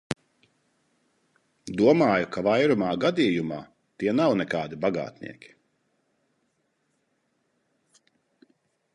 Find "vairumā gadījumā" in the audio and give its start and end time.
2.47-3.59